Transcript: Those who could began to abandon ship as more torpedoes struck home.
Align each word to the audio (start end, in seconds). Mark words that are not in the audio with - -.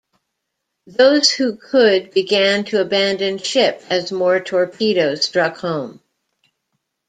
Those 0.87 1.29
who 1.29 1.57
could 1.57 2.09
began 2.09 2.63
to 2.65 2.81
abandon 2.81 3.37
ship 3.37 3.83
as 3.91 4.11
more 4.11 4.39
torpedoes 4.39 5.23
struck 5.25 5.57
home. 5.57 6.01